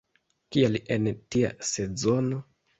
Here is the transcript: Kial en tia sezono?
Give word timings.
Kial 0.55 0.79
en 0.97 1.11
tia 1.37 1.53
sezono? 1.75 2.45